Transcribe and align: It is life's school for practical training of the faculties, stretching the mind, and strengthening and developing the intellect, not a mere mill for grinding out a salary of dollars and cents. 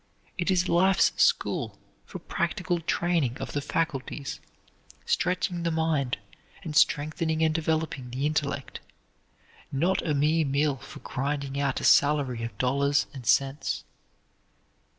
It 0.35 0.49
is 0.49 0.67
life's 0.67 1.11
school 1.15 1.77
for 2.07 2.17
practical 2.17 2.79
training 2.79 3.37
of 3.37 3.51
the 3.53 3.61
faculties, 3.61 4.39
stretching 5.05 5.61
the 5.61 5.69
mind, 5.69 6.17
and 6.63 6.75
strengthening 6.75 7.43
and 7.43 7.53
developing 7.53 8.09
the 8.09 8.25
intellect, 8.25 8.79
not 9.71 10.01
a 10.01 10.15
mere 10.15 10.43
mill 10.43 10.77
for 10.77 11.01
grinding 11.01 11.59
out 11.59 11.81
a 11.81 11.83
salary 11.83 12.41
of 12.43 12.57
dollars 12.57 13.05
and 13.13 13.27
cents. 13.27 13.83